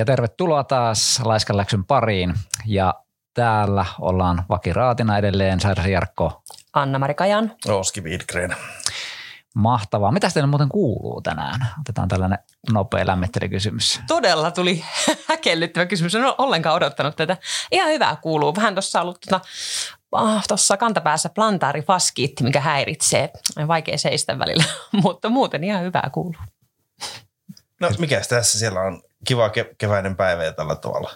[0.00, 2.34] ja tervetuloa taas Laiskan läksyn pariin.
[2.66, 2.94] Ja
[3.34, 6.42] täällä ollaan Vaki Raatina edelleen, Sairasi Jarkko.
[6.72, 7.52] Anna-Mari Kajan.
[7.68, 8.56] Oski Widgren.
[9.54, 10.12] Mahtavaa.
[10.12, 11.66] Mitä teille muuten kuuluu tänään?
[11.80, 12.38] Otetaan tällainen
[12.72, 14.00] nopea lämmittelykysymys.
[14.06, 14.84] Todella tuli
[15.28, 16.14] häkellyttävä kysymys.
[16.14, 17.36] En ole ollenkaan odottanut tätä.
[17.72, 18.56] Ihan hyvää kuuluu.
[18.56, 19.44] Vähän tuossa ollut tuota,
[20.12, 23.30] ah, tuossa kantapäässä plantaarifaskiitti, mikä häiritsee.
[23.68, 24.64] Vaikea seistä välillä,
[25.02, 26.40] mutta muuten ihan hyvää kuuluu.
[27.80, 31.10] No mikäs tässä siellä on kiva ke- keväinen päivä ja tällä tavalla?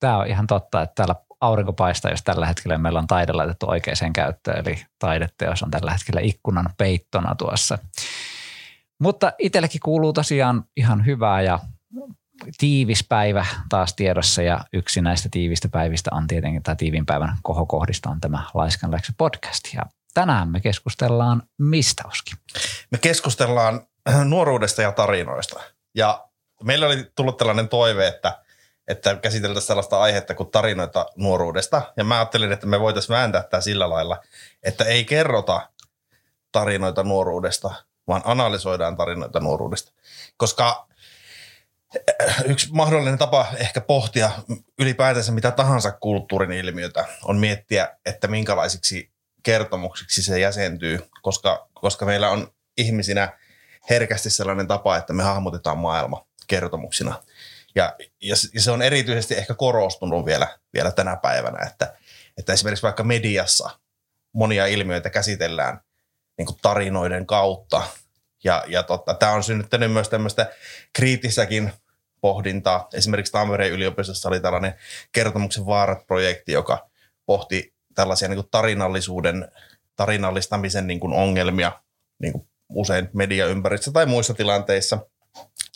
[0.00, 3.70] Tämä on ihan totta, että täällä aurinko paistaa, jos tällä hetkellä meillä on taide laitettu
[3.70, 7.78] oikeaan käyttöön, eli taideteos on tällä hetkellä ikkunan peittona tuossa.
[9.00, 11.58] Mutta itsellekin kuuluu tosiaan ihan hyvää ja
[12.58, 18.10] tiivis päivä taas tiedossa ja yksi näistä tiivistä päivistä on tietenkin, tai tiivin päivän kohokohdista
[18.10, 19.82] on tämä Laiskan läksy podcast ja
[20.14, 22.32] tänään me keskustellaan mistä Oski?
[22.90, 23.86] Me keskustellaan
[24.24, 25.60] nuoruudesta ja tarinoista
[25.94, 26.28] ja
[26.62, 28.42] meillä oli tullut tällainen toive, että
[28.88, 31.92] että käsiteltäisiin sellaista aihetta kuin tarinoita nuoruudesta.
[31.96, 34.20] Ja mä ajattelin, että me voitaisiin vääntää tämä sillä lailla,
[34.62, 35.70] että ei kerrota
[36.52, 37.74] tarinoita nuoruudesta,
[38.08, 39.92] vaan analysoidaan tarinoita nuoruudesta.
[40.36, 40.88] Koska
[41.94, 44.30] eh, yksi mahdollinen tapa ehkä pohtia
[44.78, 49.10] ylipäätänsä mitä tahansa kulttuurin ilmiötä on miettiä, että minkälaisiksi
[49.42, 53.38] kertomuksiksi se jäsentyy, koska, koska meillä on ihmisinä
[53.90, 57.14] herkästi sellainen tapa, että me hahmotetaan maailma kertomuksina–
[57.74, 61.94] ja, ja, se on erityisesti ehkä korostunut vielä, vielä tänä päivänä, että,
[62.38, 63.70] että esimerkiksi vaikka mediassa
[64.32, 65.80] monia ilmiöitä käsitellään
[66.38, 67.82] niin kuin tarinoiden kautta.
[68.44, 70.52] Ja, ja totta, tämä on synnyttänyt myös tämmöistä
[70.92, 71.72] kriittisäkin
[72.20, 72.88] pohdintaa.
[72.94, 74.74] Esimerkiksi Tampereen yliopistossa oli tällainen
[75.12, 76.90] kertomuksen vaarat-projekti, joka
[77.26, 79.52] pohti tällaisia niin kuin tarinallisuuden,
[79.96, 81.72] tarinallistamisen niin kuin ongelmia
[82.18, 84.98] niin kuin usein mediaympäristössä tai muissa tilanteissa–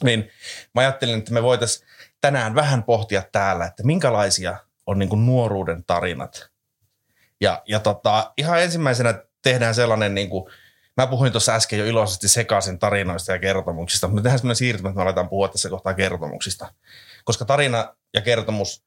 [0.04, 0.30] niin
[0.74, 1.88] mä ajattelin, että me voitaisiin
[2.20, 4.56] tänään vähän pohtia täällä, että minkälaisia
[4.86, 6.50] on niin nuoruuden tarinat.
[7.40, 10.52] Ja, ja tota, ihan ensimmäisenä tehdään sellainen, niin kuin,
[10.96, 14.96] mä puhuin tuossa äsken jo iloisesti sekaisin tarinoista ja kertomuksista, mutta tehdään sellainen siirtymä, että
[14.96, 16.74] me aletaan puhua tässä kohtaa kertomuksista.
[17.24, 18.84] Koska tarina ja kertomus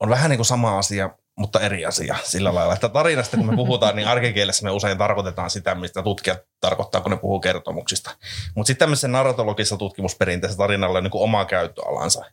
[0.00, 3.56] on vähän niin kuin sama asia, mutta eri asia sillä lailla, että tarinasta kun me
[3.56, 8.10] puhutaan, niin arkikielessä me usein tarkoitetaan sitä, mistä tutkijat tarkoittaa, kun ne puhuu kertomuksista.
[8.54, 12.24] Mutta sitten tämmöisessä narratologisessa tutkimusperinteessä tarinalla on niin kuin oma käyttöalansa.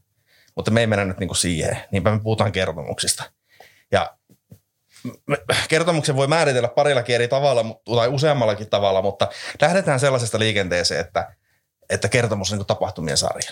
[0.55, 3.23] Mutta me ei mennä nyt niin kuin siihen, niinpä me puhutaan kertomuksista.
[3.91, 4.17] Ja
[5.69, 9.27] kertomuksen voi määritellä parillakin eri tavalla tai useammallakin tavalla, mutta
[9.61, 11.35] lähdetään sellaisesta liikenteeseen, että,
[11.89, 13.51] että kertomus on niin tapahtumien sarja.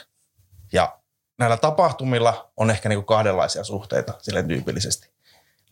[0.73, 0.99] Ja
[1.39, 5.14] näillä tapahtumilla on ehkä niin kuin kahdenlaisia suhteita sille tyypillisesti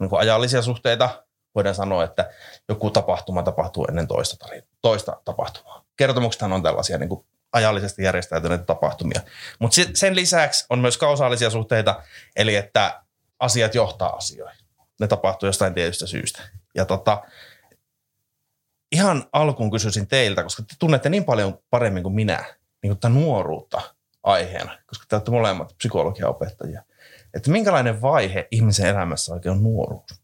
[0.03, 1.23] niin kuin ajallisia suhteita,
[1.55, 2.31] voidaan sanoa, että
[2.69, 4.47] joku tapahtuma tapahtuu ennen toista,
[4.81, 5.85] toista tapahtumaa.
[5.97, 9.21] Kertomuksethan on tällaisia niin kuin ajallisesti järjestäytyneitä tapahtumia.
[9.59, 12.03] Mutta sen lisäksi on myös kausaalisia suhteita,
[12.35, 13.03] eli että
[13.39, 14.65] asiat johtaa asioihin.
[14.99, 16.41] Ne tapahtuu jostain tietystä syystä.
[16.75, 17.23] Ja tota,
[18.91, 22.43] ihan alkuun kysyisin teiltä, koska te tunnette niin paljon paremmin kuin minä
[22.83, 23.81] niin kuin nuoruutta
[24.23, 26.83] aiheena, koska te olette molemmat psykologian opettajia
[27.33, 30.23] että minkälainen vaihe ihmisen elämässä oikein on nuoruus?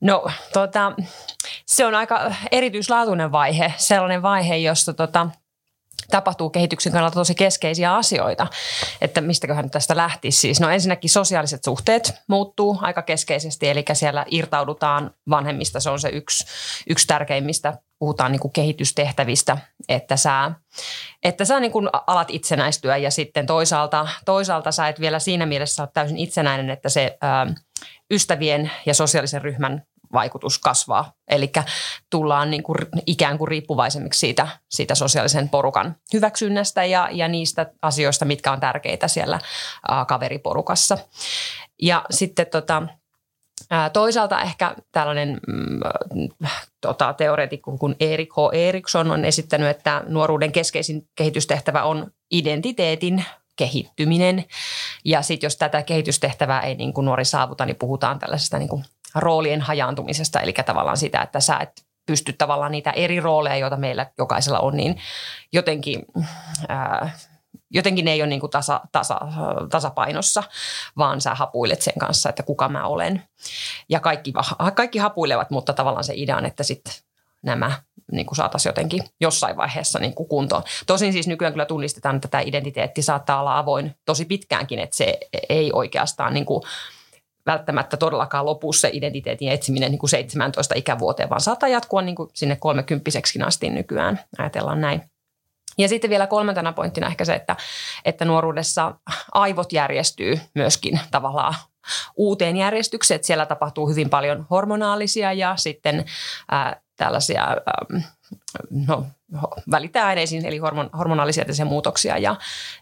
[0.00, 0.92] No tota,
[1.66, 5.28] se on aika erityislaatuinen vaihe, sellainen vaihe, josta tota,
[6.10, 8.46] tapahtuu kehityksen kannalta tosi keskeisiä asioita,
[9.00, 10.40] että mistäköhän tästä lähtisi?
[10.40, 10.60] Siis.
[10.60, 16.46] No ensinnäkin sosiaaliset suhteet muuttuu aika keskeisesti, eli siellä irtaudutaan vanhemmista, se on se yksi,
[16.90, 19.58] yksi tärkeimmistä, puhutaan niin kuin kehitystehtävistä,
[19.88, 20.52] että sä,
[21.22, 22.96] että sä niin kuin alat itsenäistyä.
[22.96, 27.46] Ja sitten toisaalta, toisaalta sä et vielä siinä mielessä ole täysin itsenäinen, että se ää,
[28.10, 29.82] ystävien ja sosiaalisen ryhmän
[30.16, 31.12] vaikutus kasvaa.
[31.28, 31.52] Eli
[32.10, 38.24] tullaan niin kuin ikään kuin riippuvaisemmiksi siitä, siitä sosiaalisen porukan hyväksynnästä ja, ja niistä asioista,
[38.24, 39.40] mitkä on tärkeitä siellä
[39.90, 40.98] ä, kaveriporukassa.
[41.82, 42.82] Ja sitten tota,
[43.92, 46.28] Toisaalta ehkä tällainen mm,
[46.80, 48.54] tota, teoreetikko kuin Erik H.
[48.54, 53.24] Eriksson on esittänyt, että nuoruuden keskeisin kehitystehtävä on identiteetin
[53.56, 54.44] kehittyminen.
[55.04, 58.84] Ja sitten jos tätä kehitystehtävää ei niin kuin nuori saavuta, niin puhutaan tällaisesta niin kuin
[59.16, 64.06] roolien hajaantumisesta, eli tavallaan sitä, että sä et pysty tavallaan niitä eri rooleja, joita meillä
[64.18, 65.00] jokaisella on, niin
[65.52, 66.02] jotenkin,
[66.68, 67.10] ää,
[67.70, 69.20] jotenkin ne ei ole niin kuin tasa, tasa,
[69.70, 70.42] tasapainossa,
[70.96, 73.22] vaan sä hapuilet sen kanssa, että kuka mä olen.
[73.88, 74.32] Ja kaikki,
[74.74, 76.92] kaikki hapuilevat, mutta tavallaan se idea on, että sitten
[77.42, 77.72] nämä
[78.12, 80.62] niin kuin saataisiin jotenkin jossain vaiheessa niin kuin kuntoon.
[80.86, 85.18] Tosin siis nykyään kyllä tunnistetaan, että tämä identiteetti saattaa olla avoin tosi pitkäänkin, että se
[85.48, 86.62] ei oikeastaan niin kuin–
[87.46, 92.30] välttämättä todellakaan lopu se identiteetin etsiminen niin kuin 17 ikävuoteen, vaan saattaa jatkua niin kuin
[92.34, 95.02] sinne kolmekymppiseksikin asti nykyään, ajatellaan näin.
[95.78, 97.56] Ja sitten vielä kolmantena pointtina ehkä se, että,
[98.04, 98.94] että nuoruudessa
[99.34, 101.54] aivot järjestyy myöskin tavallaan
[102.16, 103.16] uuteen järjestykseen.
[103.16, 106.04] Että siellä tapahtuu hyvin paljon hormonaalisia ja sitten
[106.50, 107.46] ää, tällaisia
[108.88, 109.06] no,
[109.70, 112.36] välitäaineisiin, eli hormon, hormonaalisia muutoksia ja,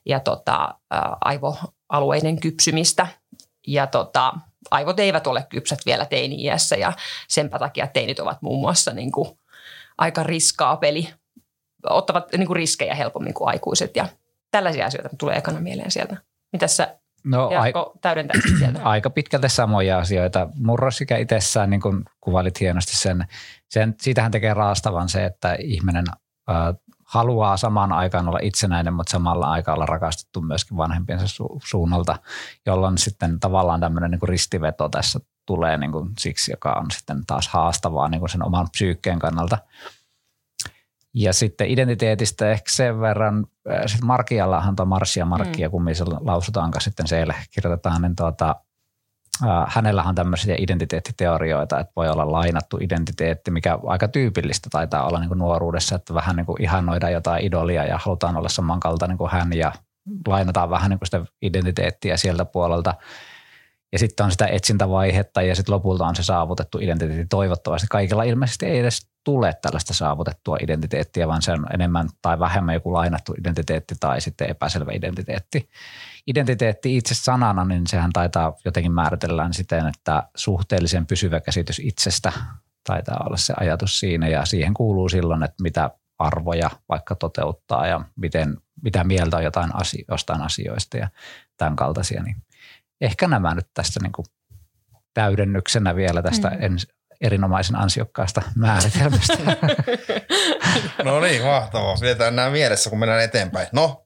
[0.07, 3.07] ja tota, ää, aivoalueiden kypsymistä.
[3.67, 4.33] Ja tota,
[4.71, 6.93] aivot eivät ole kypsät vielä teini-iässä ja
[7.29, 9.39] senpä takia teinit ovat muun muassa niin kuin
[9.99, 11.09] aika riskaa peli,
[11.91, 14.09] ottavat niin kuin riskejä helpommin kuin aikuiset ja
[14.51, 16.17] tällaisia asioita tulee ekana mieleen sieltä.
[16.53, 18.83] Mitä sä No, Jaakko, ai- sieltä?
[18.95, 20.49] Aika pitkälti samoja asioita.
[20.55, 23.25] Murrosikä itsessään, niin kuin kuvailit hienosti sen,
[23.69, 26.05] sen, siitähän tekee raastavan se, että ihminen
[26.51, 26.57] äh,
[27.05, 32.17] haluaa samaan aikaan olla itsenäinen, mutta samalla aikaa olla rakastettu myöskin vanhempiensa su- suunnalta,
[32.67, 37.27] jolloin sitten tavallaan tämmöinen niin kuin ristiveto tässä tulee niin kuin siksi, joka on sitten
[37.27, 39.59] taas haastavaa niin kuin sen oman psyykkeen kannalta.
[41.15, 45.71] Ja sitten identiteetistä ehkä sen verran, äh, sitten Markiallahan tuo Marssi ja Markkia, mm.
[45.71, 48.57] kummin se lausutaankaan sitten siellä kirjoitetaan, niin tuota,
[49.69, 55.29] hänellähän on tämmöisiä identiteettiteorioita, että voi olla lainattu identiteetti, mikä aika tyypillistä taitaa olla niin
[55.29, 59.53] kuin nuoruudessa, että vähän niin kuin ihannoidaan jotain idolia ja halutaan olla samankaltainen kuin hän
[59.53, 59.73] ja
[60.29, 62.95] lainataan vähän niin kuin sitä identiteettiä sieltä puolelta–
[63.95, 67.27] ja sitten on sitä etsintävaihetta ja sitten lopulta on se saavutettu identiteetti.
[67.27, 72.75] Toivottavasti kaikilla ilmeisesti ei edes tule tällaista saavutettua identiteettiä, vaan se on enemmän tai vähemmän
[72.75, 75.69] joku lainattu identiteetti tai sitten epäselvä identiteetti.
[76.27, 82.33] Identiteetti itse sanana, niin sehän taitaa jotenkin määritellään siten, että suhteellisen pysyvä käsitys itsestä
[82.85, 88.01] taitaa olla se ajatus siinä ja siihen kuuluu silloin, että mitä arvoja vaikka toteuttaa ja
[88.17, 91.09] miten, mitä mieltä on jotain asio- jostain asioista ja
[91.57, 92.23] tämän kaltaisia.
[92.23, 92.37] Niin
[93.01, 94.27] ehkä nämä nyt tässä niin kuin
[95.15, 96.57] täydennyksenä vielä tästä mm.
[96.61, 96.89] ens,
[97.21, 99.39] erinomaisen ansiokkaasta määritelmästä.
[101.05, 101.97] no niin, mahtavaa.
[102.01, 103.69] Pidetään nämä mielessä, kun mennään eteenpäin.
[103.73, 104.04] No,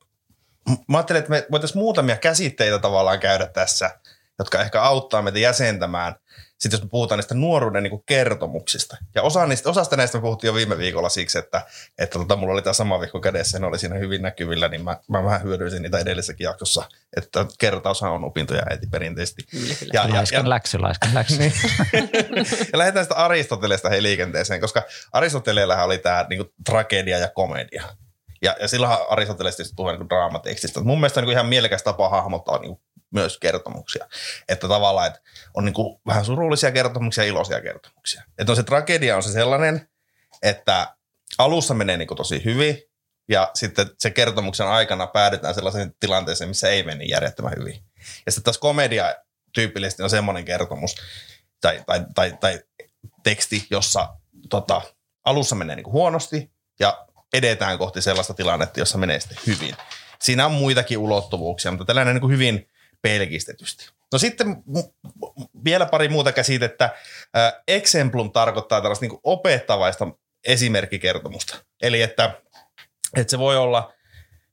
[0.89, 3.91] mä ajattelin, että me voitaisiin muutamia käsitteitä tavallaan käydä tässä,
[4.39, 6.15] jotka ehkä auttaa meitä jäsentämään–
[6.59, 8.97] sitten jos me puhutaan niistä nuoruuden niin kertomuksista.
[9.15, 11.67] Ja osa niistä, osasta näistä me puhuttiin jo viime viikolla siksi, että,
[11.99, 14.85] että tota, mulla oli tämä sama viikko kädessä ja ne oli siinä hyvin näkyvillä, niin
[14.85, 16.85] mä, mä vähän hyödyisin niitä edellisessäkin jaksossa,
[17.17, 19.43] että kertaushan on opintoja äiti perinteisesti.
[19.93, 21.39] Ja, ja, laiskan ja, läksy, laiskan läksy.
[21.39, 21.53] Niin.
[22.73, 24.83] ja lähdetään sitä Aristoteleesta hei liikenteeseen, koska
[25.13, 27.85] Aristoteleellähän oli tämä niin tragedia ja komedia.
[28.43, 30.81] Ja, ja silloinhan Aristoteles puhui niin draamatekstistä.
[30.81, 32.81] Mun mielestä on niin ihan mielekäs tapa hahmottaa niin
[33.11, 34.07] myös kertomuksia.
[34.49, 35.21] Että tavallaan, että
[35.55, 38.23] on niin kuin vähän surullisia kertomuksia ja iloisia kertomuksia.
[38.39, 39.89] Että on se tragedia on se sellainen,
[40.43, 40.97] että
[41.39, 42.83] alussa menee niin kuin tosi hyvin
[43.29, 47.85] ja sitten se kertomuksen aikana päädytään sellaiseen tilanteeseen, missä ei mene järjettömän hyvin.
[48.27, 49.15] Ja sitten taas komedia
[49.55, 50.97] tyypillisesti on semmoinen kertomus
[51.61, 52.61] tai, tai, tai, tai
[53.23, 54.09] teksti, jossa
[54.49, 54.83] tota,
[55.25, 56.51] alussa menee niin kuin huonosti
[56.81, 59.75] ja edetään kohti sellaista tilannetta, jossa menee sitten hyvin.
[60.21, 62.69] Siinä on muitakin ulottuvuuksia, mutta tällainen niin kuin hyvin
[63.03, 63.91] pelkistetysti.
[64.13, 64.63] No sitten
[65.65, 66.95] vielä pari muuta käsitettä.
[67.69, 70.07] Exemplum tarkoittaa tällaista niin opettavaista
[70.45, 71.65] esimerkkikertomusta.
[71.83, 72.43] Eli että,
[73.17, 73.93] että se voi olla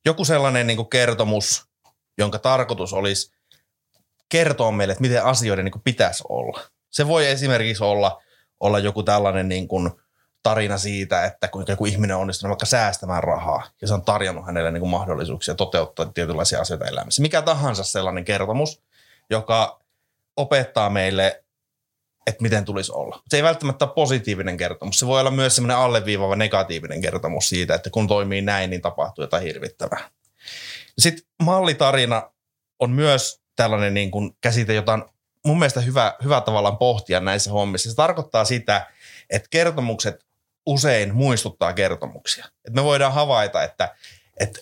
[0.06, 1.66] joku sellainen niin kertomus,
[2.18, 3.36] jonka tarkoitus olisi
[4.30, 6.62] kertoa meille, että miten asioiden niin pitäisi olla.
[6.92, 8.22] Se voi esimerkiksi olla,
[8.60, 9.92] olla joku tällainen niin kuin
[10.46, 14.46] tarina siitä, että kuinka joku ihminen on onnistunut vaikka säästämään rahaa ja se on tarjonnut
[14.46, 17.22] hänelle niin kuin mahdollisuuksia toteuttaa tietynlaisia asioita elämässä.
[17.22, 18.82] Mikä tahansa sellainen kertomus,
[19.30, 19.80] joka
[20.38, 21.44] opettaa meille,
[22.28, 23.22] että miten tulisi olla.
[23.30, 25.00] Se ei välttämättä ole positiivinen kertomus.
[25.00, 29.24] Se voi olla myös semmoinen alleviivava negatiivinen kertomus siitä, että kun toimii näin, niin tapahtuu
[29.24, 30.10] jotain hirvittävää.
[30.98, 32.32] Sitten mallitarina
[32.80, 35.10] on myös tällainen niin kuin käsite, jota on
[35.46, 37.90] mun mielestä hyvä, hyvä tavallaan pohtia näissä hommissa.
[37.90, 38.88] Se tarkoittaa sitä,
[39.30, 40.25] että kertomukset
[40.66, 42.46] usein muistuttaa kertomuksia.
[42.66, 43.96] Et me voidaan havaita, että,
[44.38, 44.60] että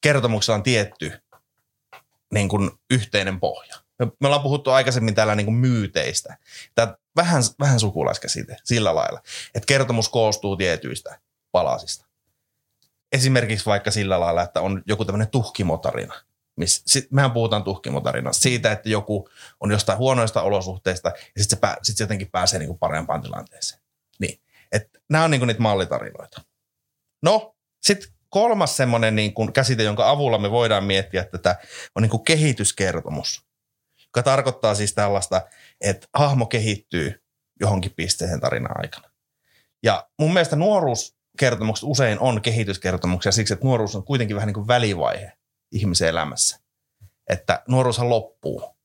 [0.00, 1.12] kertomuksella on tietty
[2.34, 3.76] niin kuin yhteinen pohja.
[3.98, 6.36] Me, me ollaan puhuttu aikaisemmin täällä niin kuin myyteistä.
[6.74, 9.22] Tämä vähän, vähän sukulaiskäsite sillä lailla,
[9.54, 11.20] että kertomus koostuu tietyistä
[11.52, 12.06] palasista.
[13.12, 16.14] Esimerkiksi vaikka sillä lailla, että on joku tämmöinen tuhkimotarina.
[16.56, 19.28] Miss, sit, mehän puhutaan tuhkimotarinasta siitä, että joku
[19.60, 23.22] on jostain huonoista olosuhteista ja sitten se, pää, sit se jotenkin pääsee niin kuin parempaan
[23.22, 23.79] tilanteeseen.
[24.72, 24.82] Niin.
[24.82, 26.40] Et nämä on niin niitä mallitarinoita.
[27.22, 31.56] No, sitten kolmas semmoinen niin käsite, jonka avulla me voidaan miettiä tätä,
[31.94, 33.46] on niin kehityskertomus,
[34.06, 35.42] joka tarkoittaa siis tällaista,
[35.80, 37.22] että hahmo kehittyy
[37.60, 39.10] johonkin pisteeseen tarinan aikana.
[39.82, 44.68] Ja mun mielestä nuoruuskertomukset usein on kehityskertomuksia siksi, että nuoruus on kuitenkin vähän niin kuin
[44.68, 45.32] välivaihe
[45.72, 46.60] ihmisen elämässä.
[47.28, 48.76] Että nuoruushan loppuu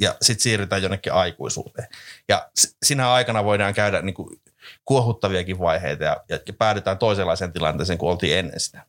[0.00, 1.88] ja sitten siirrytään jonnekin aikuisuuteen.
[2.28, 2.50] Ja
[2.82, 4.40] sinä aikana voidaan käydä niin kuin
[4.84, 8.86] kuohuttaviakin vaiheita ja, ja päädytään toisenlaiseen tilanteeseen kuin oltiin ennen sitä.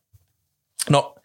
[0.90, 1.16] No,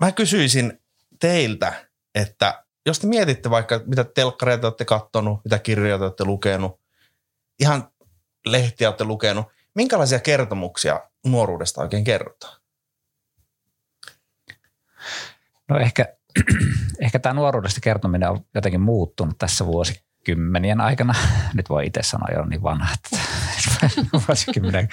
[0.00, 0.82] mä kysyisin
[1.20, 6.80] teiltä, että jos te mietitte vaikka, mitä telkkareita olette kattonut, mitä kirjoja olette lukenut,
[7.60, 7.90] ihan
[8.46, 12.60] lehtiä olette lukenut, minkälaisia kertomuksia nuoruudesta oikein kerrotaan?
[15.68, 16.16] No ehkä,
[17.04, 19.66] ehkä tämä nuoruudesta kertominen on jotenkin muuttunut tässä
[20.26, 21.14] vuosikymmenien aikana.
[21.54, 23.22] Nyt voi itse sanoa jo niin vanha, että
[24.28, 24.88] vuosikymmenen.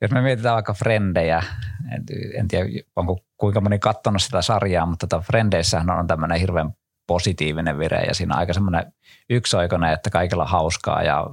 [0.00, 1.42] Jos me mietitään vaikka Frendejä,
[2.38, 6.70] en, tiedä onko kuinka moni katsonut sitä sarjaa, mutta tota Frendeissähän on tämmöinen hirveän
[7.06, 8.92] positiivinen vire ja siinä on aika semmoinen
[9.30, 11.26] yksioikoinen, että kaikilla on hauskaa ja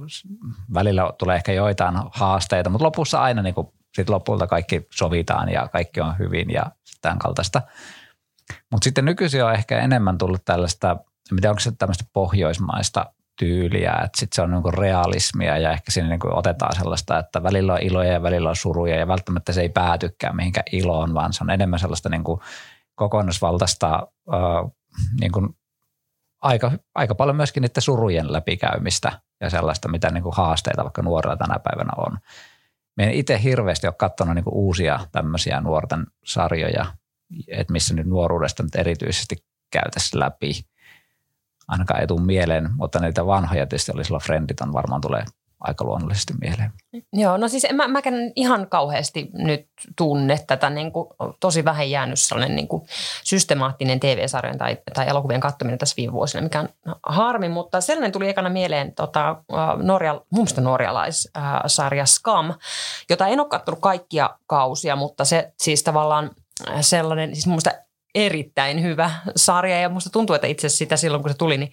[0.74, 5.68] välillä tulee ehkä joitain haasteita, mutta lopussa aina niin kuin sit lopulta kaikki sovitaan ja
[5.68, 6.66] kaikki on hyvin ja
[7.00, 7.62] tämän kaltaista.
[8.70, 10.96] Mutta sitten nykyisin on ehkä enemmän tullut tällaista,
[11.30, 16.08] mitä onko se tämmöistä pohjoismaista tyyliä, että sitten se on niin realismia ja ehkä siinä
[16.08, 19.68] niin otetaan sellaista, että välillä on iloja ja välillä on suruja ja välttämättä se ei
[19.68, 22.40] päätykään mihinkään iloon, vaan se on enemmän sellaista niin kuin
[22.94, 24.72] kokonaisvaltaista äh,
[25.20, 25.48] niin kuin
[26.42, 31.36] aika, aika paljon myöskin niiden surujen läpikäymistä ja sellaista, mitä niin kuin haasteita vaikka nuorilla
[31.36, 32.18] tänä päivänä on.
[32.96, 36.86] Meidän itse hirveästi ole katsonut niin kuin uusia tämmöisiä nuorten sarjoja,
[37.48, 39.36] että missä nyt nuoruudesta nyt erityisesti
[39.70, 40.52] käytäisiin läpi–
[41.72, 45.24] ainakaan ei tule mieleen, mutta niitä vanhoja tietysti oli silloin Friendit on varmaan tulee
[45.62, 46.72] aika luonnollisesti mieleen.
[47.12, 51.08] Joo, no siis mä, mäkään ihan kauheasti nyt tunne tätä niin kuin,
[51.40, 52.82] tosi vähän jäänyt sellainen niin kuin,
[53.24, 56.68] systemaattinen TV-sarjan tai, tai elokuvien katsominen tässä viime vuosina, mikä on
[57.06, 59.36] harmi, mutta sellainen tuli ekana mieleen tota,
[59.82, 62.54] Norja, mun norjalaissarja Scam,
[63.10, 66.30] jota en ole katsonut kaikkia kausia, mutta se siis tavallaan
[66.80, 67.84] sellainen, siis mun mielestä
[68.14, 71.72] erittäin hyvä sarja ja musta tuntuu, että itse sitä silloin kun se tuli, niin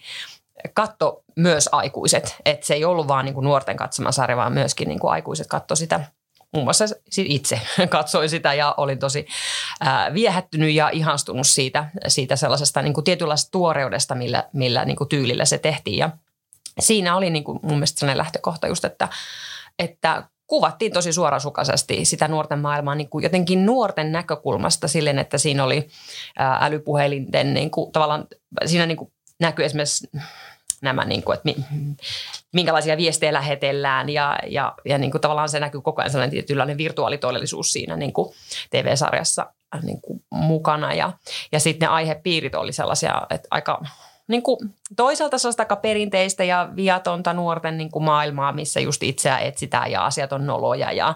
[0.74, 2.36] katto myös aikuiset.
[2.44, 5.46] Että se ei ollut vaan niin kuin nuorten katsoma sarja, vaan myöskin niin kuin aikuiset
[5.46, 6.00] katto sitä.
[6.52, 6.84] Muun muassa
[7.16, 9.26] itse katsoin sitä ja olin tosi
[10.14, 15.44] viehättynyt ja ihanstunut siitä, siitä sellaisesta niin kuin tietynlaisesta tuoreudesta, millä, millä niin kuin tyylillä
[15.44, 15.98] se tehtiin.
[15.98, 16.10] Ja
[16.80, 19.08] siinä oli niin kuin mun mielestä sellainen lähtökohta just, että,
[19.78, 25.64] että kuvattiin tosi suorasukaisesti sitä nuorten maailmaa niin kuin jotenkin nuorten näkökulmasta silleen, että siinä
[25.64, 25.88] oli
[26.60, 28.26] älypuhelinten niin kuin, tavallaan,
[28.66, 30.08] siinä niin kuin näkyy esimerkiksi
[30.82, 31.62] nämä, niin kuin, että
[32.52, 36.78] minkälaisia viestejä lähetellään ja, ja, ja niin kuin tavallaan se näkyy koko ajan sellainen tietynlainen
[36.78, 38.34] virtuaalitodellisuus siinä niin kuin
[38.70, 39.46] TV-sarjassa
[39.82, 41.12] niin kuin mukana ja,
[41.52, 43.82] ja sitten ne aihepiirit oli sellaisia, että aika
[44.30, 44.58] niin kuin
[44.96, 50.04] toisaalta sellaista aika perinteistä ja viatonta nuorten niin kuin maailmaa, missä just itseä etsitään ja
[50.04, 51.14] asiat on noloja ja,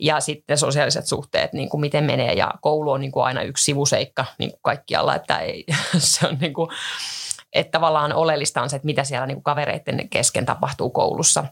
[0.00, 2.32] ja sitten sosiaaliset suhteet, niin kuin miten menee.
[2.32, 5.64] Ja koulu on niin kuin aina yksi sivuseikka niin kuin kaikkialla, että ei,
[5.98, 6.70] se on niin kuin,
[7.52, 11.44] että tavallaan oleellista on se, että mitä siellä niin kuin kavereiden kesken tapahtuu koulussa,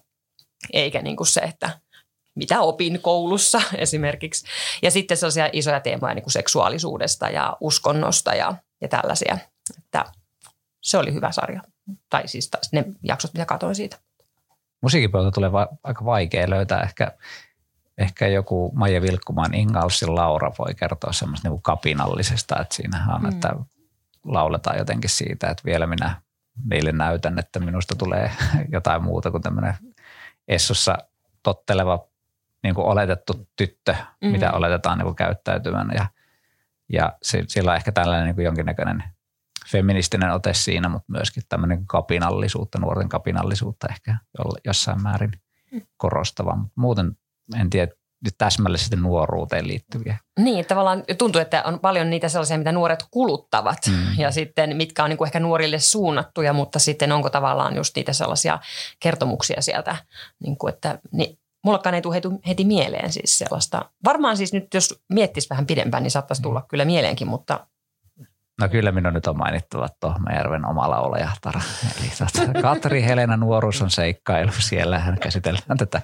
[0.73, 1.71] eikä niin kuin se, että
[2.35, 4.47] mitä opin koulussa esimerkiksi.
[4.83, 9.39] Ja sitten sellaisia isoja teemoja niin kuin seksuaalisuudesta ja uskonnosta ja, ja tällaisia,
[9.79, 10.05] että–
[10.83, 11.63] se oli hyvä sarja.
[12.11, 13.99] Tai siis ne jaksot, mitä katsoin siitä.
[14.81, 16.81] Musiikipuolta tulee va- aika vaikea löytää.
[16.81, 17.13] Ehkä,
[17.99, 23.29] ehkä joku Maija Vilkkumaan Ingalsin Laura voi kertoa semmoista niin kapinallisesta, että siinähän on, mm.
[23.29, 23.55] että
[24.25, 26.23] lauletaan jotenkin siitä, että vielä minä
[26.71, 28.31] niille näytän, että minusta tulee
[28.73, 29.75] jotain muuta kuin tämmöinen
[30.49, 30.99] Essossa
[31.43, 32.07] totteleva
[32.63, 34.29] niin kuin oletettu tyttö, mm-hmm.
[34.29, 35.91] mitä oletetaan niin kuin käyttäytymään.
[35.95, 36.07] Ja,
[36.89, 39.05] ja sillä on ehkä tällainen niin kuin jonkinnäköinen
[39.69, 44.17] feministinen ote siinä, mutta myöskin tämmöinen kapinallisuutta, nuorten kapinallisuutta ehkä
[44.65, 45.33] jossain määrin
[45.97, 46.59] korostava.
[46.77, 47.17] Muuten
[47.61, 47.93] en tiedä,
[48.39, 50.19] täsmällisesti nuoruuteen liittyviä.
[50.39, 54.19] Niin, tavallaan tuntuu, että on paljon niitä sellaisia, mitä nuoret kuluttavat mm.
[54.19, 58.13] ja sitten mitkä on niin kuin ehkä nuorille suunnattuja, mutta sitten onko tavallaan just niitä
[58.13, 58.59] sellaisia
[59.01, 59.97] kertomuksia sieltä,
[60.43, 63.91] niin kuin että niin, mullakaan ei tule heti, heti mieleen siis sellaista.
[64.05, 66.67] Varmaan siis nyt jos miettisi vähän pidempään, niin saattaisi tulla mm.
[66.69, 67.67] kyllä mieleenkin, mutta
[68.61, 71.61] No kyllä minun nyt on mainittava Tohmajärven oma laulajahtara.
[72.01, 74.53] Eli tuota, Katri Helena nuoruus on seikkailu.
[74.59, 76.03] Siellä hän käsitellään tätä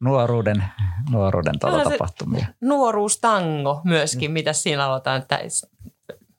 [0.00, 0.64] nuoruuden,
[1.10, 2.46] nuoruuden tuota tapahtumia.
[2.60, 5.16] Nuoruustango myöskin, mitä siinä aloitetaan.
[5.16, 5.38] Että,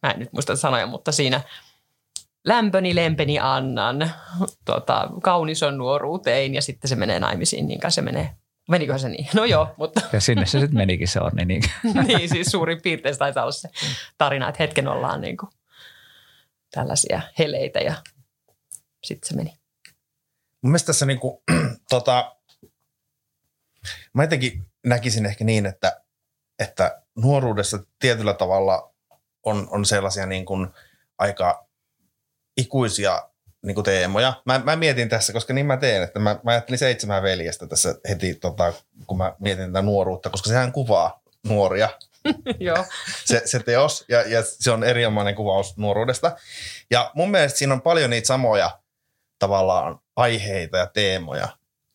[0.04, 1.42] mä en nyt muista sanoja, mutta siinä
[2.46, 4.12] lämpöni lempeni annan,
[4.66, 8.36] tota, kaunis on nuoruutein ja sitten se menee naimisiin, niin se menee
[8.68, 9.28] Meniköhän se niin?
[9.34, 10.02] No joo, mutta...
[10.14, 11.46] Ja sinne se sitten menikin se onni.
[11.46, 11.64] Niin.
[12.08, 13.70] niin, siis suurin piirtein se taitaa olla se
[14.18, 15.50] tarina, että hetken ollaan niin kuin
[16.72, 17.96] tällaisia heleitä ja
[19.04, 19.50] sitten se meni.
[20.62, 21.38] Mun mielestä tässä niin kuin,
[21.90, 22.36] tota,
[24.14, 26.02] mä jotenkin näkisin ehkä niin, että,
[26.60, 28.94] että nuoruudessa tietyllä tavalla
[29.44, 30.68] on, on sellaisia niin kuin
[31.18, 31.68] aika
[32.58, 33.30] ikuisia
[33.62, 34.34] niin teemoja.
[34.46, 37.96] Mä, mä, mietin tässä, koska niin mä teen, että mä, mä ajattelin seitsemän veljestä tässä
[38.10, 38.74] heti, tota,
[39.08, 41.90] kun mä mietin tätä nuoruutta, koska sehän kuvaa nuoria
[42.60, 42.86] Joo.
[43.26, 46.38] se, se teos, ja, ja se on erinomainen kuvaus nuoruudesta.
[46.92, 48.80] Ja mun mielestä siinä on paljon niitä samoja
[49.40, 51.48] tavallaan aiheita ja teemoja,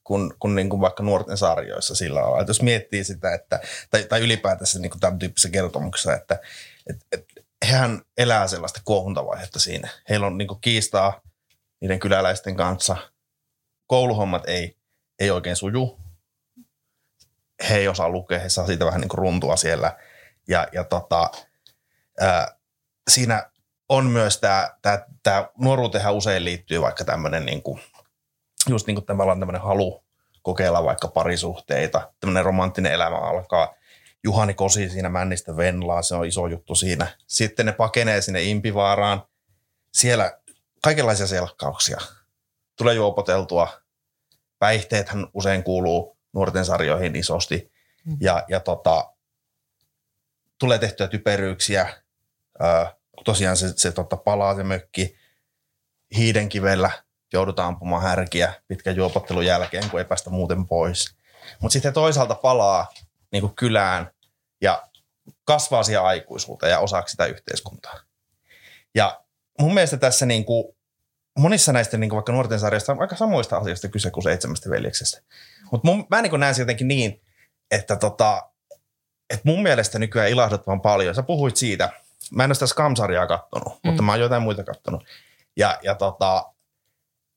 [0.05, 2.41] kuin, kuin, niin kuin vaikka nuorten sarjoissa sillä lailla.
[2.41, 6.39] Että jos miettii sitä, että, tai, tai ylipäätänsä niin kuin tämän tyyppisessä kertomuksessa, että
[6.91, 7.25] et, et,
[7.69, 9.89] hehän elää sellaista kuohuntavaihetta siinä.
[10.09, 11.21] Heillä on niin kuin kiistaa
[11.83, 12.97] niiden kyläläisten kanssa.
[13.87, 14.77] Kouluhommat ei,
[15.19, 15.99] ei oikein suju.
[17.69, 19.97] He ei osaa lukea, he saa siitä vähän niin kuin runtua siellä.
[20.49, 21.31] Ja, ja tota,
[22.21, 22.57] ää,
[23.11, 23.51] siinä
[23.89, 27.81] on myös tämä, tämä, tämä nuoruuteen usein liittyy vaikka tämmöinen niin kuin,
[28.69, 30.05] just niin kuin tavallaan tämmöinen halu
[30.43, 33.75] kokeilla vaikka parisuhteita, tämmöinen romanttinen elämä alkaa.
[34.25, 37.07] Juhani Kosi siinä Männistä Venlaa, se on iso juttu siinä.
[37.27, 39.23] Sitten ne pakenee sinne Impivaaraan.
[39.93, 40.39] Siellä
[40.83, 42.01] kaikenlaisia selkkauksia.
[42.77, 43.83] Tulee juopoteltua.
[44.59, 47.73] Päihteethän usein kuuluu nuorten sarjoihin isosti.
[48.05, 48.17] Mm.
[48.21, 49.15] Ja, ja tota,
[50.59, 51.95] tulee tehtyä typeryyksiä.
[52.63, 52.87] Ö,
[53.25, 55.17] tosiaan se, se tota, palaa se mökki
[56.17, 56.91] hiidenkivellä
[57.33, 61.17] joudutaan ampumaan härkiä pitkän juopottelun jälkeen, kun ei päästä muuten pois.
[61.61, 62.93] Mutta sitten toisaalta palaa
[63.33, 64.11] niin kuin kylään
[64.61, 64.89] ja
[65.45, 68.01] kasvaa siihen aikuisuuteen ja osaksi sitä yhteiskuntaa.
[68.95, 69.25] Ja
[69.63, 70.77] mun mielestä tässä niin kuin,
[71.39, 75.23] monissa näistä niin kuin vaikka nuorten sarjasta on aika samoista asioista kyse kuin seitsemästä veljeksestä.
[75.73, 77.21] Mutta mä niin näen se jotenkin niin,
[77.71, 78.51] että tota,
[79.31, 81.15] et mun mielestä nykyään ilahdut vaan paljon.
[81.15, 81.91] Sä puhuit siitä,
[82.31, 83.89] mä en ole sitä Scam-sarjaa kattonut, mm.
[83.89, 85.05] mutta mä oon jotain muita kattonut.
[85.57, 86.53] Ja, ja tota,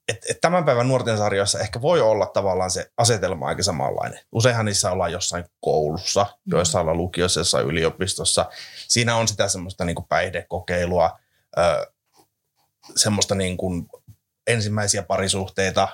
[0.08, 4.20] et, et tämän päivän nuorten sarjoissa ehkä voi olla tavallaan se asetelma aika samanlainen.
[4.32, 6.58] Useinhan niissä ollaan jossain koulussa, mm.
[6.58, 8.46] joissa ollaan lukiossa, jossain yliopistossa.
[8.88, 11.20] Siinä on sitä semmoista niin kuin päihdekokeilua,
[11.58, 11.92] ö,
[12.96, 13.88] semmoista niin kuin
[14.48, 15.88] ensimmäisiä parisuhteita,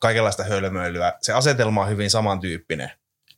[0.00, 1.12] kaikenlaista hölmöilyä.
[1.22, 2.90] Se asetelma on hyvin samantyyppinen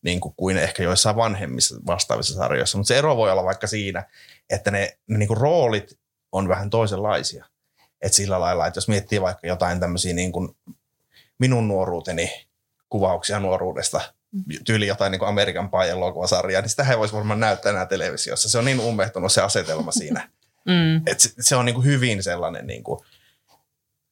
[0.03, 4.05] niin kuin, kuin ehkä joissain vanhemmissa vastaavissa sarjoissa, mutta se ero voi olla vaikka siinä,
[4.51, 5.99] että ne, ne niin kuin roolit
[6.33, 7.45] on vähän toisenlaisia.
[8.03, 10.57] Et sillä lailla, että jos miettii vaikka jotain tämmöisiä niin kuin
[11.39, 12.47] minun nuoruuteni
[12.89, 14.01] kuvauksia nuoruudesta,
[14.65, 18.49] tyyli jotain niin kuin Amerikan Pie elokuvasarjaa, niin sitä ei voisi varmaan näyttää enää televisiossa.
[18.49, 20.29] Se on niin ummehtunut se asetelma siinä.
[20.67, 21.03] mm.
[21.07, 23.01] Et se, se, on niin kuin hyvin sellainen, niin kuin,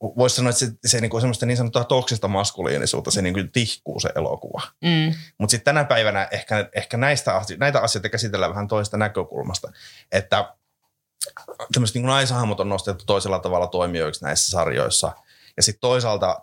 [0.01, 3.53] voisi sanoa, että se, se niin kuin semmoista niin sanottua toksista maskuliinisuutta, se niin kuin
[3.53, 4.63] tihkuu se elokuva.
[4.85, 5.15] Mm.
[5.39, 9.73] Mutta sitten tänä päivänä ehkä, ehkä näistä, näitä asioita käsitellään vähän toista näkökulmasta.
[10.13, 10.55] Että
[11.73, 15.13] tämmöiset niin naishahmot on nostettu toisella tavalla toimijoiksi näissä sarjoissa.
[15.57, 16.41] Ja sitten toisaalta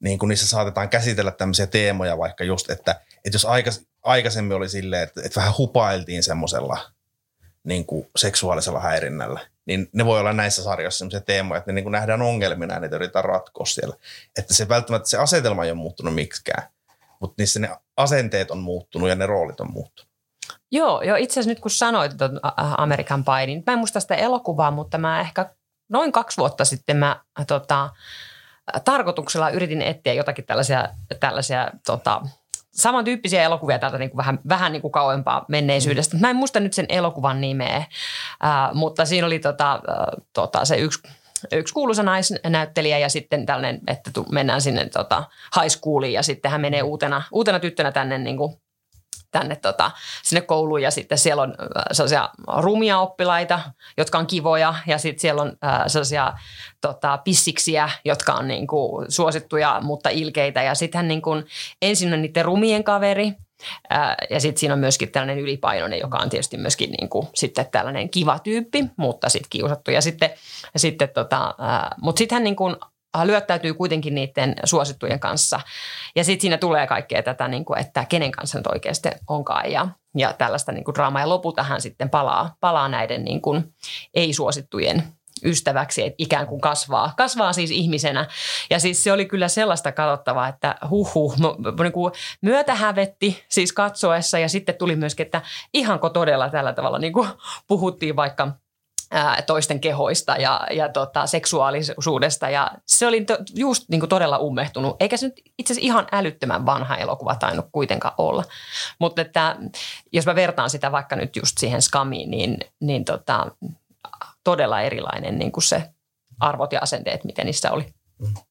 [0.00, 2.90] niin kuin niissä saatetaan käsitellä tämmöisiä teemoja vaikka just, että,
[3.24, 6.92] että jos aikas, aikaisemmin oli silleen, että, että vähän hupailtiin semmoisella
[7.68, 11.84] niin kuin seksuaalisella häirinnällä, niin ne voi olla näissä sarjoissa semmoisia teemoja, että ne niin
[11.84, 13.96] kuin nähdään ongelmina ja niitä yritetään ratkoa siellä.
[14.38, 16.62] Että se välttämättä se asetelma ei ole muuttunut miksikään,
[17.20, 20.08] mutta niissä ne asenteet on muuttunut ja ne roolit on muuttunut.
[20.70, 22.30] Joo, jo itse asiassa nyt kun sanoit että
[22.78, 25.50] American Pie, niin mä en muista sitä elokuvaa, mutta mä ehkä
[25.88, 27.90] noin kaksi vuotta sitten mä tota,
[28.84, 30.88] tarkoituksella yritin etsiä jotakin tällaisia,
[31.20, 32.22] tällaisia tota,
[32.78, 36.16] samantyyppisiä elokuvia täältä niin kuin vähän, vähän niin kuin kauempaa menneisyydestä.
[36.16, 37.84] Mä en muista nyt sen elokuvan nimeä, äh,
[38.74, 39.80] mutta siinä oli tota, äh,
[40.32, 41.00] tota, se yksi
[41.52, 45.24] yksi kuuluisa naisnäyttelijä ja sitten tällainen, että mennään sinne tota,
[45.60, 48.56] high schooliin ja sitten hän menee uutena, uutena tyttönä tänne niin kuin
[49.30, 49.90] tänne tota,
[50.22, 53.60] sinne kouluun ja sitten siellä on äh, sellaisia rumia oppilaita,
[53.96, 56.32] jotka on kivoja ja sitten siellä on äh, sellaisia
[56.80, 61.46] tota, pissiksiä, jotka on niin kuin, suosittuja, mutta ilkeitä ja sitten niin kuin,
[61.82, 63.32] ensin on niiden rumien kaveri
[63.92, 67.66] äh, ja sitten siinä on myöskin tällainen ylipainoinen, joka on tietysti myöskin niin kuin, sitten
[67.70, 69.90] tällainen kiva tyyppi, mutta sitten kiusattu.
[69.90, 70.30] Ja sitten,
[70.76, 72.76] sitten tota, äh, mutta sitten hän niin kuin
[73.26, 75.60] lyöttäytyy kuitenkin niiden suosittujen kanssa.
[76.16, 79.88] Ja sitten siinä tulee kaikkea tätä, niin kuin, että kenen kanssa nyt oikeasti onkaan ja,
[80.16, 81.22] ja tällaista niin kuin draamaa.
[81.22, 83.74] Ja lopulta hän sitten palaa, palaa näiden niin kuin,
[84.14, 85.02] ei-suosittujen
[85.44, 87.12] ystäväksi, että ikään kuin kasvaa.
[87.16, 88.26] Kasvaa siis ihmisenä.
[88.70, 91.34] Ja siis se oli kyllä sellaista katsottavaa, että huhu,
[91.82, 95.42] niin kuin myötähävetti siis katsoessa ja sitten tuli myöskin, että
[95.74, 97.28] ihanko todella tällä tavalla niin kuin
[97.68, 98.48] puhuttiin vaikka–
[99.46, 102.50] toisten kehoista ja, ja tota, seksuaalisuudesta.
[102.50, 104.96] Ja se oli to, just niin kuin todella ummehtunut.
[105.00, 108.44] Eikä se nyt itse asiassa ihan älyttömän vanha elokuva tainnut kuitenkaan olla.
[108.98, 109.56] Mutta että
[110.12, 113.46] jos mä vertaan sitä vaikka nyt just siihen skamiin, niin, niin tota,
[114.44, 115.82] todella erilainen niin kuin se
[116.40, 117.86] arvot ja asenteet, miten niissä oli.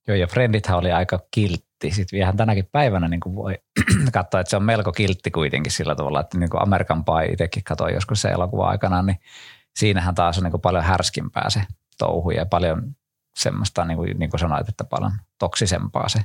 [0.08, 1.92] Joo, ja Friendithän oli aika kiltti.
[1.92, 3.58] Sitten vielä tänäkin päivänä niin voi
[4.14, 7.64] katsoa, että se on melko kiltti kuitenkin sillä tavalla, että niin kuin Amerikan Pie itsekin
[7.64, 9.20] katsoin joskus se elokuva aikana, niin
[9.78, 11.64] siinähän taas on niin kuin paljon härskimpää se
[11.98, 12.96] touhu ja paljon
[13.38, 16.20] semmoista, niin kuin, niin kuin sanoit, että paljon toksisempaa se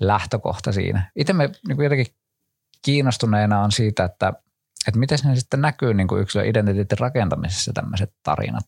[0.00, 1.10] lähtökohta siinä.
[1.16, 2.14] Itse me niin kuin jotenkin
[2.84, 4.32] kiinnostuneena on siitä, että
[4.86, 8.64] että miten ne sitten näkyy niin kuin yksilön identiteetin rakentamisessa tämmöiset tarinat.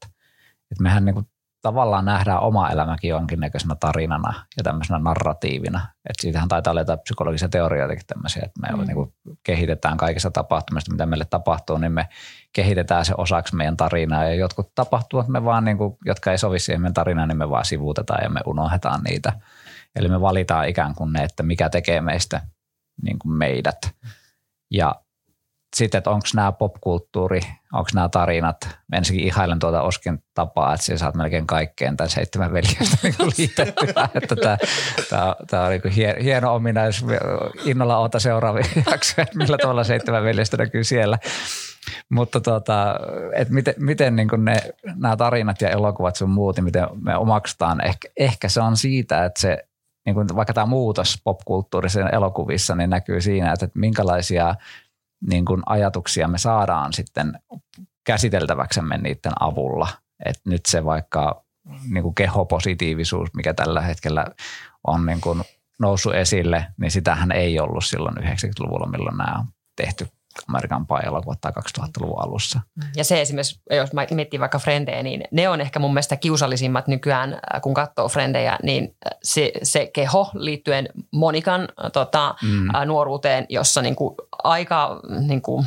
[0.71, 1.27] Että mehän niin kuin
[1.63, 5.79] tavallaan nähdään oma elämäkin jonkinnäköisenä tarinana ja tämmöisenä narratiivina.
[5.79, 8.87] Että siitähän taitaa olla jotain psykologisia teorioitakin tämmöisiä, että me mm.
[8.87, 12.09] niin kuin kehitetään kaikissa tapahtumista, mitä meille tapahtuu, niin me
[12.53, 16.59] kehitetään se osaksi meidän tarinaa ja jotkut tapahtuvat me vaan, niin kuin, jotka ei sovi
[16.59, 19.33] siihen meidän tarinaan, niin me vaan sivuutetaan ja me unohdetaan niitä.
[19.97, 22.41] Eli me valitaan ikään kuin ne, että mikä tekee meistä
[23.03, 23.79] niin kuin meidät.
[24.71, 24.95] Ja
[25.77, 27.41] sitten, että onko nämä popkulttuuri,
[27.73, 28.69] onko nämä tarinat.
[28.93, 32.97] Ensinnäkin ihailen tuota Oskin tapaa, että sä saat melkein kaikkeen tämän seitsemän veljestä
[33.39, 34.09] liitettyä.
[34.15, 34.57] että tämä,
[35.11, 37.13] tämä, tämä on niin hieno, ominaisuus.
[37.65, 41.19] Innolla oota seuraavia jaksoja, millä tavalla seitsemän veljestä näkyy siellä.
[42.09, 43.01] Mutta tuota,
[43.35, 44.57] että miten, miten niin ne,
[44.97, 47.85] nämä tarinat ja elokuvat sun muut, niin miten me omaksutaan.
[47.87, 49.59] Ehkä, ehkä se on siitä, että se
[50.07, 54.55] niin kuin vaikka tämä muutos popkulttuurisen elokuvissa, niin näkyy siinä, että minkälaisia–
[55.29, 57.33] niin kuin ajatuksia me saadaan sitten
[58.05, 59.89] käsiteltäväksemme niiden avulla.
[60.25, 61.45] Että nyt se vaikka
[61.89, 64.27] niin kuin kehopositiivisuus, mikä tällä hetkellä
[64.87, 65.43] on niin kuin
[65.81, 70.09] noussut esille, niin sitähän ei ollut silloin 90-luvulla, milloin nämä on tehty
[70.49, 72.61] Amerikan Pie-elokuvat tai 2000-luvun alussa.
[72.97, 77.33] Ja se esimerkiksi, jos miettii vaikka Frendejä, niin ne on ehkä mun mielestä kiusallisimmat nykyään,
[77.33, 82.69] äh, kun katsoo Frendejä, niin äh, se, se keho liittyen Monikan tota, mm.
[82.87, 85.67] nuoruuteen, jossa niin kuin aika niin kuin,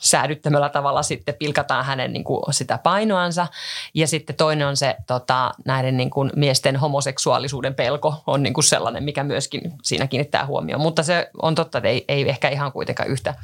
[0.00, 3.46] säädyttämällä tavalla sitten pilkataan hänen niin kuin sitä painoansa.
[3.94, 8.64] Ja sitten toinen on se tota, näiden niin kuin miesten homoseksuaalisuuden pelko on niin kuin
[8.64, 10.82] sellainen, mikä myöskin siinä kiinnittää huomioon.
[10.82, 13.34] Mutta se on totta, että ei, ei ehkä ihan kuitenkaan yhtä,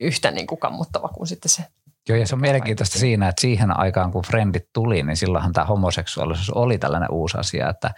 [0.00, 1.64] yhtä niin kuin kammottava kuin sitten se
[2.08, 5.64] Joo, ja se on mielenkiintoista siinä, että siihen aikaan, kun Friendit tuli, niin silloinhan tämä
[5.64, 7.90] homoseksuaalisuus oli tällainen uusi asia, että,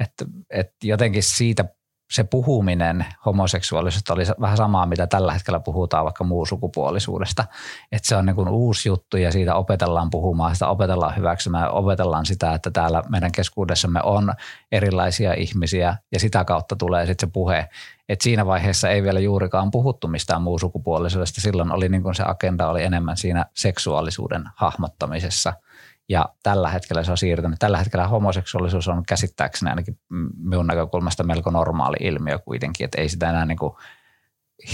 [0.00, 1.64] että, että jotenkin siitä
[2.10, 7.44] se puhuminen homoseksuaalisuudesta oli vähän samaa, mitä tällä hetkellä puhutaan vaikka sukupuolisuudesta.
[7.92, 12.26] Että se on niin kuin uusi juttu ja siitä opetellaan puhumaan, sitä opetellaan hyväksymään, opetellaan
[12.26, 14.32] sitä, että täällä meidän keskuudessamme on
[14.72, 17.68] erilaisia ihmisiä ja sitä kautta tulee sitten se puhe.
[18.08, 21.40] Et siinä vaiheessa ei vielä juurikaan puhuttu mistään sukupuolisuudesta.
[21.40, 25.52] Silloin oli niin kuin se agenda oli enemmän siinä seksuaalisuuden hahmottamisessa–
[26.08, 27.58] ja tällä hetkellä se on siirtynyt.
[27.58, 29.98] Tällä hetkellä homoseksuaalisuus on käsittääkseni ainakin
[30.36, 33.74] minun näkökulmasta melko normaali ilmiö kuitenkin, että ei sitä enää niin kuin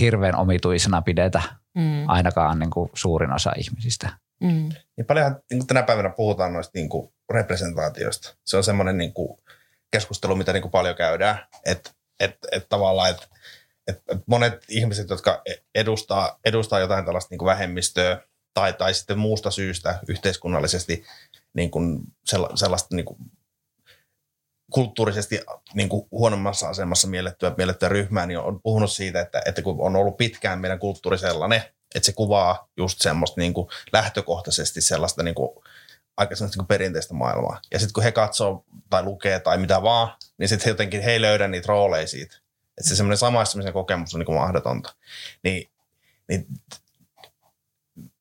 [0.01, 1.43] hirveän omituisena pidetä
[1.75, 2.09] mm.
[2.09, 4.09] ainakaan niin kuin suurin osa ihmisistä.
[4.41, 4.69] Mm.
[4.97, 8.37] Niin paljonhan niin kuin tänä päivänä puhutaan noista niin kuin representaatioista.
[8.45, 9.39] Se on semmoinen niin kuin
[9.91, 11.91] keskustelu, mitä niin kuin paljon käydään, että
[12.21, 13.27] et, et tavallaan, että
[13.87, 15.43] et, et monet ihmiset, jotka
[15.75, 18.21] edustaa, edustaa jotain tällaista niin kuin vähemmistöä,
[18.55, 21.05] tai, tai sitten muusta syystä yhteiskunnallisesti
[21.55, 22.01] niin kuin
[22.55, 23.19] sellaista niin kuin
[24.71, 25.41] kulttuurisesti
[25.75, 29.97] niin kuin huonommassa asemassa miellettyä, miellettyä ryhmää, niin on puhunut siitä, että, että kun on
[29.97, 31.63] ollut pitkään meidän kulttuuri sellainen,
[31.95, 35.51] että se kuvaa just semmoista niin kuin lähtökohtaisesti sellaista niin kuin,
[36.17, 37.61] aika niin kuin perinteistä maailmaa.
[37.73, 41.21] Ja sitten kun he katsoo tai lukee tai mitä vaan, niin sitten jotenkin he ei
[41.21, 42.37] löydä niitä rooleja siitä.
[42.79, 44.95] Että se semmoinen samaistumisen kokemus on niin kuin mahdotonta.
[45.43, 45.71] Niin,
[46.29, 46.47] niin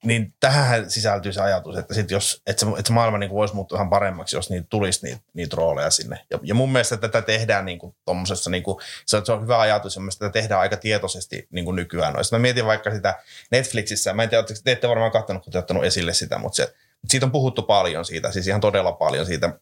[0.05, 3.55] niin tähän sisältyy se ajatus, että, sit jos, että, se, että se maailma niin voisi
[3.55, 6.25] muuttua ihan paremmaksi, jos niitä tulisi niitä, niitä rooleja sinne.
[6.29, 9.41] Ja, ja mun mielestä tätä tehdään niin kuin tommosessa, niin kuin, se, on, se on
[9.41, 12.13] hyvä ajatus, ja tätä tehdään aika tietoisesti niin kuin nykyään.
[12.13, 13.19] No, mä mietin vaikka sitä
[13.51, 16.63] Netflixissä, mä en tiedä, te ette varmaan katsonut, kun te ottanut esille sitä, mutta, se,
[17.01, 19.59] mutta siitä on puhuttu paljon siitä, siis ihan todella paljon siitä.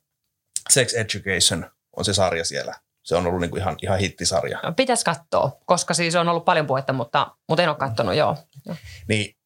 [0.70, 2.74] Sex Education on se sarja siellä.
[3.04, 4.60] Se on ollut niin kuin ihan, ihan hittisarja.
[4.76, 8.38] Pitäisi katsoa, koska siis on ollut paljon puhetta, mutta, mutta en ole katsonut, joo.
[9.08, 9.38] Niin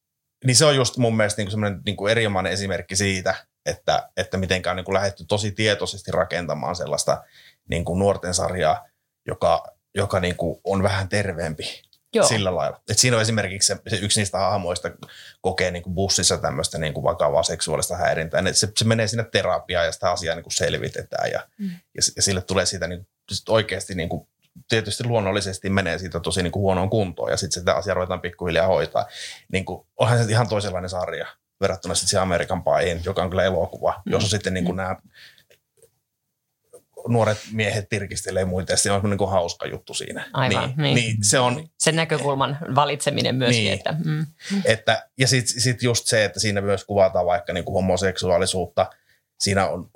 [0.44, 3.34] niin se on just mun mielestä niin semmoinen niin erinomainen esimerkki siitä,
[3.66, 7.22] että, että mitenkä on niin kuin lähdetty tosi tietoisesti rakentamaan sellaista
[7.68, 8.86] niin kuin nuorten sarjaa,
[9.26, 11.82] joka, joka niin kuin on vähän terveempi
[12.14, 12.26] Joo.
[12.26, 12.80] sillä lailla.
[12.90, 14.90] Et siinä on esimerkiksi se, se yksi niistä hahmoista
[15.40, 18.42] kokee niin kuin bussissa tämmöistä niin kuin vakavaa seksuaalista häirintää.
[18.52, 21.70] Se, se menee sinne terapiaan ja sitä asiaa niin kuin selvitetään ja, mm.
[21.70, 23.06] ja, ja sille tulee siitä niin,
[23.48, 24.28] oikeasti niin kuin
[24.68, 28.66] tietysti luonnollisesti menee siitä tosi niin kuin huonoon kuntoon ja sitten sitä asiaa ruvetaan pikkuhiljaa
[28.66, 29.06] hoitaa.
[29.52, 31.26] Niin kuin, onhan se ihan toisenlainen sarja
[31.60, 34.12] verrattuna sitten siihen Amerikan Piein, joka on kyllä elokuva, mm.
[34.12, 34.82] jossa sitten niin kuin mm.
[34.82, 34.96] nämä
[37.08, 40.26] nuoret miehet tirkistelee muita ja se on niin kuin hauska juttu siinä.
[40.32, 40.94] Aivan, niin, niin.
[40.94, 43.64] niin se on, Sen näkökulman valitseminen myöskin.
[43.64, 44.26] Niin, että, mm.
[44.64, 48.90] että, ja sitten sit just se, että siinä myös kuvataan vaikka niin kuin homoseksuaalisuutta.
[49.40, 49.90] Siinä on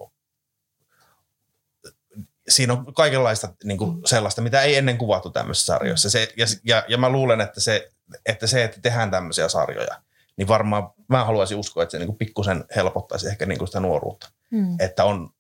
[2.49, 6.11] siinä on kaikenlaista niin kuin sellaista, mitä ei ennen kuvattu tämmöisissä sarjoissa.
[6.11, 7.93] Se, ja, ja, ja mä luulen, että se,
[8.27, 10.03] että se, että tehdään tämmöisiä sarjoja,
[10.37, 13.81] niin varmaan mä haluaisin uskoa, että se niin kuin pikkusen helpottaisi ehkä niin kuin sitä
[13.81, 14.31] nuoruutta.
[14.51, 14.77] Hmm.
[14.79, 15.31] Että on,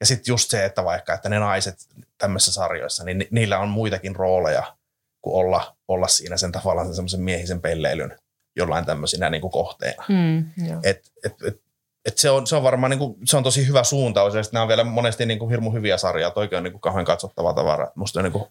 [0.00, 1.76] ja sitten just se, että vaikka että ne naiset
[2.18, 4.76] tämmöisissä sarjoissa, niin ni, niillä on muitakin rooleja
[5.22, 8.16] kuin olla, olla siinä sen tavallaan sen semmoisen miehisen pelleilyn
[8.56, 10.04] jollain tämmöisinä niin kuin kohteena.
[10.08, 10.80] Mm, joo.
[10.82, 11.60] Et, et, et,
[12.06, 14.62] et se, on, se on varmaan niin kuin, se on tosi hyvä suuntaus ja nämä
[14.62, 16.30] on vielä monesti niin kuin hirmu hyviä sarjaa.
[16.30, 17.90] Toikin on kuin kauhean katsottavaa tavaraa.
[17.94, 18.44] Musta on kuin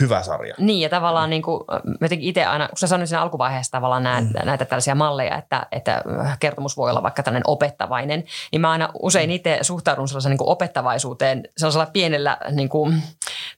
[0.00, 0.54] hyvä sarja.
[0.58, 4.02] Niin ja tavallaan niin kuin, mä jotenkin itse aina, kun sä sanoit siinä alkuvaiheessa tavallaan
[4.02, 4.32] näet, mm.
[4.44, 6.02] näitä tällaisia malleja, että, että
[6.40, 10.48] kertomus voi olla vaikka tällainen opettavainen, niin mä aina usein itse suhtaudun sellaisen niin kuin
[10.48, 13.02] opettavaisuuteen sellaisella pienellä niin kuin,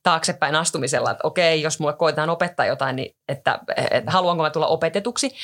[0.03, 3.59] taaksepäin astumisella, että okei, jos mulle koetaan opettaa jotain, niin että,
[3.91, 5.35] että haluanko mä tulla opetetuksi.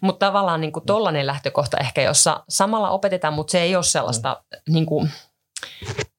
[0.00, 4.42] Mutta tavallaan niin kuin tollainen lähtökohta ehkä, jossa samalla opetetaan, mutta se ei ole sellaista
[4.52, 4.72] mm.
[4.74, 5.10] niin kuin,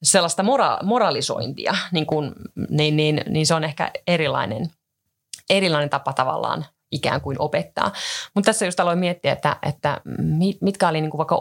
[0.03, 2.31] sellaista mora- moralisointia, niin, kuin,
[2.69, 4.71] niin, niin, niin se on ehkä erilainen,
[5.49, 7.91] erilainen tapa tavallaan ikään kuin opettaa.
[8.35, 10.01] Mutta tässä just aloin miettiä, että, että
[10.61, 11.39] mitkä oli niin kuin vaikka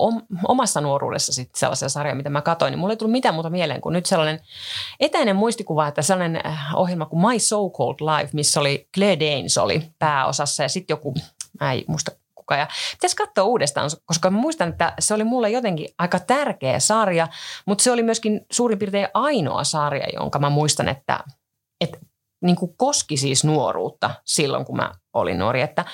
[0.49, 3.81] omassa nuoruudessa sit sellaisia sarjoja, mitä mä katsoin, niin mulle ei tullut mitään muuta mieleen
[3.81, 4.41] kuin nyt sellainen
[5.01, 9.59] etäinen muistikuva, että sellainen äh, ohjelma kuin My So Called Life, missä oli Claire Danes
[9.59, 11.15] oli pääosassa ja sitten joku,
[11.61, 12.11] mä en muista
[12.49, 12.57] kuka.
[12.57, 17.29] Ja pitäisi katsoa uudestaan, koska muistan, että se oli mulle jotenkin aika tärkeä sarja,
[17.67, 21.25] mutta se oli myöskin suurin piirtein ainoa sarja, jonka mä muistan, että,
[21.81, 21.99] että
[22.43, 25.61] niin kuin koski siis nuoruutta silloin, kun mä olin nuori.
[25.61, 25.85] Että,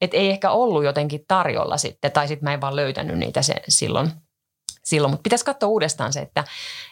[0.00, 3.54] että ei ehkä ollut jotenkin tarjolla sitten, tai sitten mä en vaan löytänyt niitä se,
[3.68, 4.10] silloin
[4.84, 6.44] silloin, mutta pitäisi katsoa uudestaan se, että,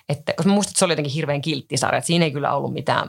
[0.09, 2.73] että koska mä muistan, että se oli jotenkin hirveän kilttisarja, että siinä ei kyllä ollut
[2.73, 3.09] mitään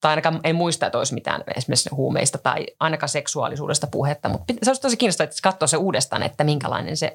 [0.00, 4.70] tai ainakaan en muista, että olisi mitään esimerkiksi huumeista tai ainakaan seksuaalisuudesta puhetta, mutta se
[4.70, 7.14] olisi tosi kiinnostavaa, että katsoa se uudestaan, että minkälainen se,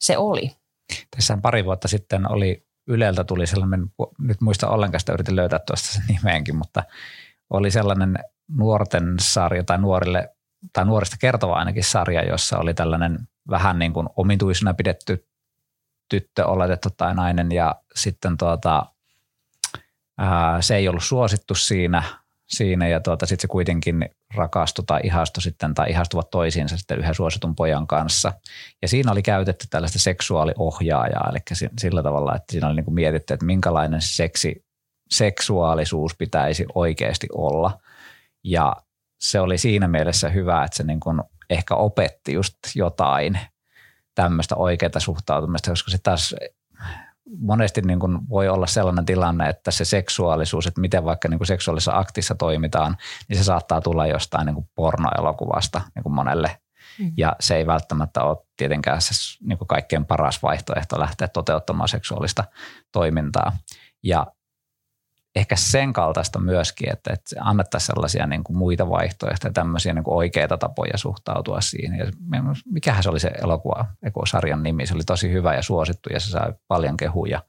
[0.00, 0.56] se oli.
[1.16, 3.86] Tässä pari vuotta sitten oli Yleltä tuli sellainen,
[4.18, 6.82] nyt muista ollenkaan sitä yritin löytää tuosta sen nimeenkin, mutta
[7.50, 8.18] oli sellainen
[8.48, 10.28] nuorten sarja tai nuorille
[10.72, 13.18] tai nuorista kertova ainakin sarja, jossa oli tällainen
[13.50, 15.26] vähän niin kuin omituisena pidetty
[16.08, 18.86] tyttö oletettu tai nainen ja sitten tuota,
[20.18, 22.02] ää, se ei ollut suosittu siinä–
[22.52, 27.14] siinä ja tuota, sitten se kuitenkin rakastui tai ihastui sitten tai ihastuvat toisiinsa sitten yhden
[27.14, 28.32] suositun pojan kanssa.
[28.82, 31.38] Ja siinä oli käytetty tällaista seksuaaliohjaajaa, eli
[31.80, 34.64] sillä tavalla, että siinä oli niin kuin mietitty, että minkälainen seksi,
[35.10, 37.80] seksuaalisuus pitäisi oikeasti olla.
[38.44, 38.76] Ja
[39.20, 43.38] se oli siinä mielessä hyvä, että se niin kuin ehkä opetti just jotain
[44.14, 46.34] tämmöistä oikeaa suhtautumista, koska se taas
[47.38, 51.46] monesti niin kuin voi olla sellainen tilanne, että se seksuaalisuus, että miten vaikka niin kuin
[51.46, 52.96] seksuaalisessa aktissa toimitaan,
[53.28, 56.58] niin se saattaa tulla jostain niin kuin pornoelokuvasta niin kuin monelle.
[56.98, 57.12] Mm.
[57.16, 62.44] Ja se ei välttämättä ole tietenkään se niin kuin kaikkein paras vaihtoehto lähteä toteuttamaan seksuaalista
[62.92, 63.56] toimintaa.
[64.02, 64.26] Ja
[65.34, 70.16] ehkä sen kaltaista myöskin, että, että annettaisiin sellaisia niin kuin muita vaihtoehtoja, tämmöisiä niin kuin
[70.16, 71.98] oikeita tapoja suhtautua siihen.
[71.98, 72.06] Ja
[72.64, 73.86] mikähän se oli se elokuva,
[74.26, 77.42] sarjan nimi, se oli tosi hyvä ja suosittu ja se sai paljon kehuja,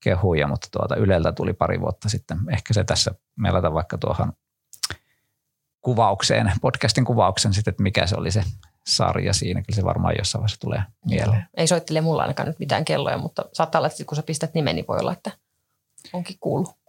[0.00, 2.38] kehuja mutta tuota Yleltä tuli pari vuotta sitten.
[2.50, 4.32] Ehkä se tässä melata vaikka tuohon
[5.80, 8.42] kuvaukseen, podcastin kuvauksen sitten, että mikä se oli se
[8.86, 9.62] sarja siinä.
[9.62, 11.46] Kyllä se varmaan jossain vaiheessa tulee mieleen.
[11.54, 14.76] Ei soittele mulla ainakaan nyt mitään kelloja, mutta saattaa olla, että kun sä pistät nimen,
[14.76, 15.30] niin voi olla, että
[16.12, 16.81] onkin kuullut.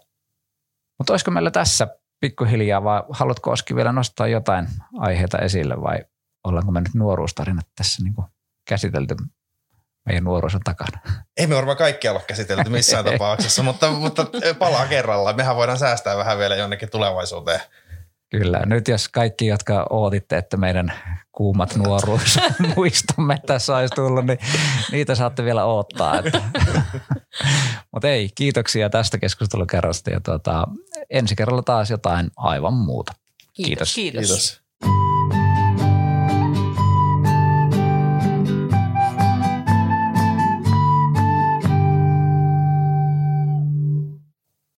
[0.97, 1.87] Mutta olisiko meillä tässä
[2.19, 4.67] pikkuhiljaa vai haluatko Oski vielä nostaa jotain
[4.99, 5.99] aiheita esille vai
[6.43, 8.27] ollaanko me nyt nuoruustarinat tässä niin kuin
[8.67, 9.15] käsitelty
[10.05, 10.99] meidän nuoruus on takana?
[11.37, 14.25] Ei me varmaan kaikki olla käsitelty missään tapauksessa, mutta, mutta
[14.59, 15.33] palaa kerralla.
[15.33, 17.61] Mehän voidaan säästää vähän vielä jonnekin tulevaisuuteen.
[18.37, 18.61] Kyllä.
[18.65, 20.93] Nyt jos kaikki, jotka ootitte, että meidän
[21.31, 22.39] kuumat nuoruus
[22.75, 24.39] muistomme tässä olisi tullut, niin
[24.91, 26.13] niitä saatte vielä odottaa.
[27.91, 30.67] Mutta ei, kiitoksia tästä keskustelukerrasta ja tuota,
[31.09, 33.13] ensi kerralla taas jotain aivan muuta.
[33.53, 33.95] Kiitos.
[33.95, 34.21] Kiitos.
[34.21, 34.62] Kiitos.